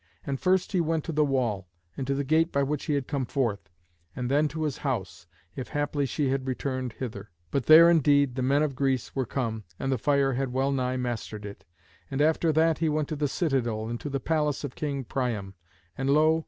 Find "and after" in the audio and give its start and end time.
12.09-12.51